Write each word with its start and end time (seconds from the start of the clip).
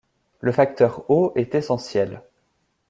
Le 0.39 0.51
facteur 0.51 1.11
eau 1.11 1.31
est 1.35 1.53
essentiel. 1.53 2.23